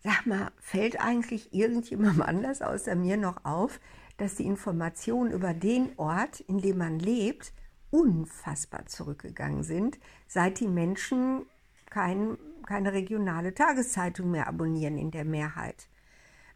Sag 0.00 0.26
mal, 0.26 0.52
fällt 0.60 1.00
eigentlich 1.00 1.52
irgendjemandem 1.52 2.22
anders 2.26 2.62
außer 2.62 2.94
mir 2.94 3.16
noch 3.16 3.44
auf, 3.44 3.80
dass 4.16 4.34
die 4.34 4.46
Informationen 4.46 5.32
über 5.32 5.54
den 5.54 5.90
Ort, 5.96 6.40
in 6.40 6.58
dem 6.58 6.78
man 6.78 6.98
lebt, 6.98 7.52
unfassbar 7.90 8.86
zurückgegangen 8.86 9.62
sind, 9.62 9.98
seit 10.26 10.60
die 10.60 10.68
Menschen 10.68 11.46
kein, 11.88 12.36
keine 12.66 12.92
regionale 12.92 13.54
Tageszeitung 13.54 14.30
mehr 14.30 14.48
abonnieren 14.48 14.98
in 14.98 15.10
der 15.10 15.24
Mehrheit. 15.24 15.88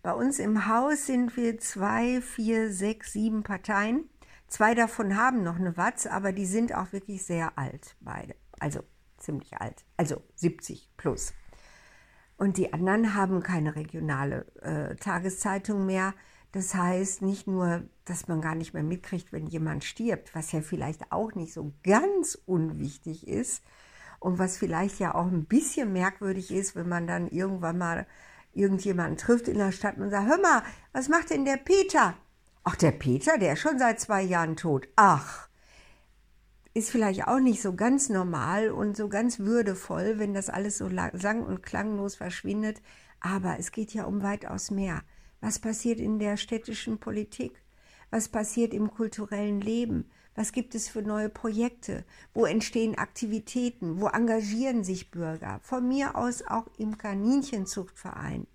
Bei 0.02 0.12
uns 0.12 0.38
im 0.40 0.66
Haus 0.66 1.06
sind 1.06 1.36
wir 1.36 1.58
zwei, 1.58 2.20
vier, 2.20 2.72
sechs, 2.72 3.12
sieben 3.12 3.44
Parteien. 3.44 4.10
Zwei 4.48 4.74
davon 4.74 5.16
haben 5.16 5.42
noch 5.44 5.56
eine 5.56 5.76
Watz, 5.76 6.06
aber 6.06 6.32
die 6.32 6.44
sind 6.44 6.74
auch 6.74 6.92
wirklich 6.92 7.24
sehr 7.24 7.56
alt, 7.56 7.96
beide. 8.00 8.34
Also 8.58 8.80
ziemlich 9.18 9.54
alt. 9.54 9.84
Also 9.96 10.20
70 10.34 10.90
plus. 10.96 11.32
Und 12.42 12.56
die 12.56 12.72
anderen 12.72 13.14
haben 13.14 13.40
keine 13.40 13.76
regionale 13.76 14.46
äh, 14.62 14.96
Tageszeitung 14.96 15.86
mehr. 15.86 16.12
Das 16.50 16.74
heißt 16.74 17.22
nicht 17.22 17.46
nur, 17.46 17.84
dass 18.04 18.26
man 18.26 18.40
gar 18.40 18.56
nicht 18.56 18.74
mehr 18.74 18.82
mitkriegt, 18.82 19.32
wenn 19.32 19.46
jemand 19.46 19.84
stirbt, 19.84 20.34
was 20.34 20.50
ja 20.50 20.60
vielleicht 20.60 21.12
auch 21.12 21.36
nicht 21.36 21.52
so 21.52 21.72
ganz 21.84 22.36
unwichtig 22.44 23.28
ist 23.28 23.62
und 24.18 24.40
was 24.40 24.58
vielleicht 24.58 24.98
ja 24.98 25.14
auch 25.14 25.28
ein 25.28 25.44
bisschen 25.44 25.92
merkwürdig 25.92 26.50
ist, 26.50 26.74
wenn 26.74 26.88
man 26.88 27.06
dann 27.06 27.28
irgendwann 27.28 27.78
mal 27.78 28.08
irgendjemanden 28.54 29.18
trifft 29.18 29.46
in 29.46 29.58
der 29.58 29.70
Stadt 29.70 29.98
und 29.98 30.10
sagt, 30.10 30.26
hör 30.26 30.40
mal, 30.40 30.64
was 30.92 31.08
macht 31.08 31.30
denn 31.30 31.44
der 31.44 31.58
Peter? 31.58 32.14
Ach, 32.64 32.74
der 32.74 32.90
Peter, 32.90 33.38
der 33.38 33.52
ist 33.52 33.60
schon 33.60 33.78
seit 33.78 34.00
zwei 34.00 34.22
Jahren 34.22 34.56
tot. 34.56 34.88
Ach, 34.96 35.48
ist 36.74 36.90
vielleicht 36.90 37.28
auch 37.28 37.38
nicht 37.38 37.60
so 37.60 37.74
ganz 37.74 38.08
normal 38.08 38.70
und 38.70 38.96
so 38.96 39.08
ganz 39.08 39.40
würdevoll, 39.40 40.18
wenn 40.18 40.32
das 40.32 40.48
alles 40.48 40.78
so 40.78 40.88
sang- 41.12 41.44
und 41.44 41.62
klanglos 41.62 42.16
verschwindet. 42.16 42.80
Aber 43.20 43.58
es 43.58 43.72
geht 43.72 43.92
ja 43.92 44.04
um 44.04 44.22
weitaus 44.22 44.70
mehr. 44.70 45.02
Was 45.40 45.58
passiert 45.58 46.00
in 46.00 46.18
der 46.18 46.36
städtischen 46.36 46.98
Politik? 46.98 47.62
Was 48.10 48.28
passiert 48.28 48.74
im 48.74 48.90
kulturellen 48.90 49.60
Leben? 49.60 50.10
Was 50.34 50.52
gibt 50.52 50.74
es 50.74 50.88
für 50.88 51.02
neue 51.02 51.28
Projekte? 51.28 52.04
Wo 52.32 52.46
entstehen 52.46 52.96
Aktivitäten? 52.96 54.00
Wo 54.00 54.08
engagieren 54.08 54.82
sich 54.82 55.10
Bürger? 55.10 55.60
Von 55.62 55.88
mir 55.88 56.16
aus 56.16 56.42
auch 56.46 56.66
im 56.78 56.96
Kaninchenzuchtverein. 56.96 58.46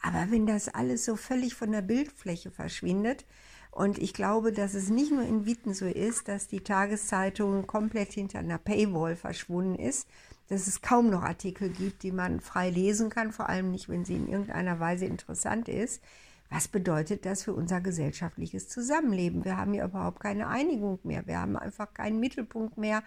Aber 0.00 0.30
wenn 0.30 0.46
das 0.46 0.68
alles 0.68 1.04
so 1.04 1.16
völlig 1.16 1.54
von 1.54 1.72
der 1.72 1.82
Bildfläche 1.82 2.50
verschwindet, 2.50 3.24
und 3.70 3.98
ich 3.98 4.12
glaube, 4.12 4.52
dass 4.52 4.74
es 4.74 4.88
nicht 4.88 5.12
nur 5.12 5.22
in 5.22 5.46
Witten 5.46 5.74
so 5.74 5.86
ist, 5.86 6.26
dass 6.26 6.48
die 6.48 6.60
Tageszeitung 6.60 7.66
komplett 7.66 8.12
hinter 8.12 8.40
einer 8.40 8.58
Paywall 8.58 9.14
verschwunden 9.14 9.76
ist, 9.76 10.08
dass 10.48 10.66
es 10.66 10.80
kaum 10.80 11.10
noch 11.10 11.22
Artikel 11.22 11.68
gibt, 11.68 12.02
die 12.02 12.10
man 12.10 12.40
frei 12.40 12.70
lesen 12.70 13.10
kann, 13.10 13.32
vor 13.32 13.48
allem 13.48 13.70
nicht, 13.70 13.88
wenn 13.88 14.04
sie 14.04 14.16
in 14.16 14.28
irgendeiner 14.28 14.80
Weise 14.80 15.04
interessant 15.04 15.68
ist, 15.68 16.02
was 16.50 16.66
bedeutet 16.66 17.26
das 17.26 17.42
für 17.42 17.52
unser 17.52 17.80
gesellschaftliches 17.82 18.68
Zusammenleben? 18.68 19.44
Wir 19.44 19.58
haben 19.58 19.74
ja 19.74 19.84
überhaupt 19.84 20.20
keine 20.20 20.48
Einigung 20.48 20.98
mehr. 21.04 21.26
Wir 21.26 21.38
haben 21.38 21.56
einfach 21.56 21.92
keinen 21.92 22.20
Mittelpunkt 22.20 22.78
mehr, 22.78 23.02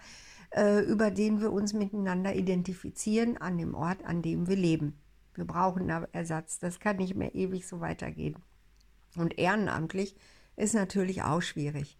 äh, 0.50 0.80
über 0.84 1.10
den 1.10 1.40
wir 1.40 1.52
uns 1.52 1.72
miteinander 1.72 2.34
identifizieren 2.36 3.36
an 3.36 3.58
dem 3.58 3.74
Ort, 3.74 4.04
an 4.04 4.22
dem 4.22 4.46
wir 4.46 4.56
leben. 4.56 5.01
Wir 5.34 5.44
brauchen 5.44 5.90
einen 5.90 6.06
Ersatz. 6.12 6.58
Das 6.58 6.80
kann 6.80 6.96
nicht 6.96 7.14
mehr 7.14 7.34
ewig 7.34 7.66
so 7.66 7.80
weitergehen. 7.80 8.36
Und 9.16 9.38
ehrenamtlich 9.38 10.16
ist 10.56 10.74
natürlich 10.74 11.22
auch 11.22 11.42
schwierig. 11.42 11.98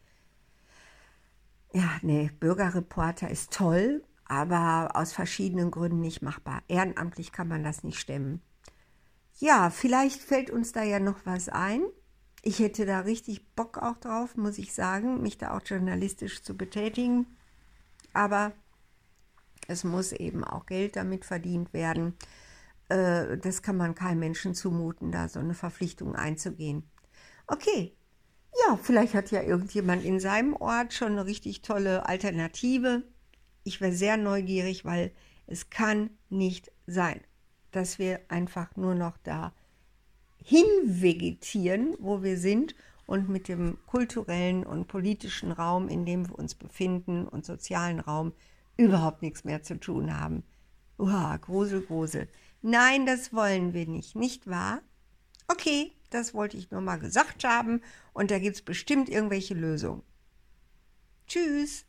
Ja, 1.72 1.98
nee, 2.02 2.30
Bürgerreporter 2.38 3.30
ist 3.30 3.52
toll, 3.52 4.04
aber 4.26 4.90
aus 4.94 5.12
verschiedenen 5.12 5.70
Gründen 5.70 6.00
nicht 6.00 6.20
machbar. 6.20 6.62
Ehrenamtlich 6.68 7.32
kann 7.32 7.48
man 7.48 7.64
das 7.64 7.82
nicht 7.82 7.98
stemmen. 7.98 8.42
Ja, 9.38 9.70
vielleicht 9.70 10.20
fällt 10.20 10.50
uns 10.50 10.72
da 10.72 10.82
ja 10.82 11.00
noch 11.00 11.24
was 11.24 11.48
ein. 11.48 11.82
Ich 12.42 12.58
hätte 12.58 12.86
da 12.86 13.00
richtig 13.00 13.54
Bock 13.54 13.78
auch 13.78 13.96
drauf, 13.96 14.36
muss 14.36 14.58
ich 14.58 14.74
sagen, 14.74 15.22
mich 15.22 15.38
da 15.38 15.56
auch 15.56 15.62
journalistisch 15.64 16.42
zu 16.42 16.56
betätigen. 16.56 17.26
Aber 18.12 18.52
es 19.68 19.84
muss 19.84 20.12
eben 20.12 20.44
auch 20.44 20.66
Geld 20.66 20.96
damit 20.96 21.24
verdient 21.24 21.72
werden. 21.72 22.14
Äh, 22.92 23.38
das 23.38 23.62
kann 23.62 23.76
man 23.76 23.94
keinem 23.94 24.18
Menschen 24.20 24.54
zumuten, 24.54 25.12
da 25.12 25.28
so 25.28 25.40
eine 25.40 25.54
Verpflichtung 25.54 26.14
einzugehen. 26.14 26.84
Okay, 27.46 27.94
ja, 28.66 28.76
vielleicht 28.76 29.14
hat 29.14 29.30
ja 29.30 29.42
irgendjemand 29.42 30.04
in 30.04 30.20
seinem 30.20 30.54
Ort 30.54 30.92
schon 30.92 31.12
eine 31.12 31.24
richtig 31.24 31.62
tolle 31.62 32.06
Alternative. 32.06 33.02
Ich 33.64 33.80
wäre 33.80 33.92
sehr 33.92 34.18
neugierig, 34.18 34.84
weil 34.84 35.12
es 35.46 35.70
kann 35.70 36.10
nicht 36.28 36.70
sein, 36.86 37.20
dass 37.70 37.98
wir 37.98 38.20
einfach 38.28 38.76
nur 38.76 38.94
noch 38.94 39.16
da 39.22 39.54
hinvegetieren, 40.44 41.96
wo 41.98 42.22
wir 42.22 42.36
sind 42.36 42.74
und 43.06 43.28
mit 43.28 43.48
dem 43.48 43.78
kulturellen 43.86 44.66
und 44.66 44.86
politischen 44.86 45.50
Raum, 45.50 45.88
in 45.88 46.04
dem 46.04 46.28
wir 46.28 46.38
uns 46.38 46.54
befinden 46.54 47.26
und 47.26 47.46
sozialen 47.46 48.00
Raum 48.00 48.32
überhaupt 48.76 49.22
nichts 49.22 49.44
mehr 49.44 49.62
zu 49.62 49.80
tun 49.80 50.18
haben. 50.18 50.42
Uah, 51.02 51.36
Grusel, 51.36 51.82
Grusel. 51.82 52.28
Nein, 52.60 53.06
das 53.06 53.32
wollen 53.32 53.74
wir 53.74 53.88
nicht, 53.88 54.14
nicht 54.14 54.46
wahr? 54.46 54.82
Okay, 55.48 55.90
das 56.10 56.32
wollte 56.32 56.56
ich 56.56 56.70
nur 56.70 56.80
mal 56.80 57.00
gesagt 57.00 57.42
haben 57.42 57.82
und 58.12 58.30
da 58.30 58.38
gibt 58.38 58.54
es 58.54 58.62
bestimmt 58.62 59.08
irgendwelche 59.08 59.54
Lösungen. 59.54 60.04
Tschüss. 61.26 61.84